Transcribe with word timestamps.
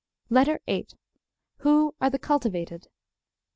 LETTER 0.31 0.59
VIII. 0.65 0.87
WHO 1.57 1.93
ARE 2.01 2.09
THE 2.09 2.17
CULTIVATED? 2.17 2.87